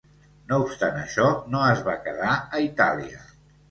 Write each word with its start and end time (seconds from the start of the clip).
No 0.51 0.57
obstant 0.63 0.97
això, 1.03 1.27
no 1.53 1.63
es 1.77 1.87
va 1.91 1.97
quedar 2.09 2.35
a 2.43 2.67
Itàlia. 2.73 3.27